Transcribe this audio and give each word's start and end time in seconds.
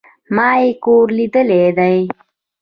ما 0.35 0.49
ئې 0.61 0.69
کور 0.83 1.07
ليدلى 1.17 1.61
دئ 1.77 1.97